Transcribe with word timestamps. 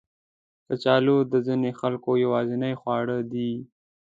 کچالو 0.67 1.17
د 1.31 1.33
ځینو 1.45 1.69
خلکو 1.81 2.09
یوازینی 2.25 2.73
خواړه 2.81 3.17
دي 3.31 3.51